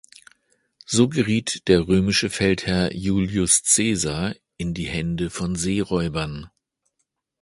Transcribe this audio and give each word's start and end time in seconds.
So 0.87 1.09
geriet 1.09 1.67
der 1.67 1.87
römische 1.87 2.31
Feldherr 2.31 2.91
Julius 2.91 3.61
Caesar 3.61 4.33
in 4.57 4.73
die 4.73 4.87
Hände 4.87 5.29
von 5.29 5.55
Seeräubern. 5.55 6.49